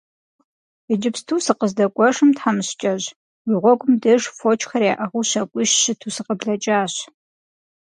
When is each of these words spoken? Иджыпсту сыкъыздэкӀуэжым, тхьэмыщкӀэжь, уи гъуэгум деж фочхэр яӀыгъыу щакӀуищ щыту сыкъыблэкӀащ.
Иджыпсту 0.91 1.37
сыкъыздэкӀуэжым, 1.45 2.29
тхьэмыщкӀэжь, 2.35 3.07
уи 3.47 3.55
гъуэгум 3.61 3.93
деж 4.01 4.21
фочхэр 4.37 4.83
яӀыгъыу 4.91 5.27
щакӀуищ 5.29 5.71
щыту 5.81 6.13
сыкъыблэкӀащ. 6.15 6.93